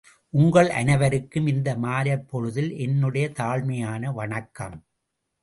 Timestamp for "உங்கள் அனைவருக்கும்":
0.33-1.47